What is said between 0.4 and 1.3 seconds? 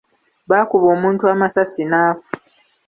Baakuba omuntu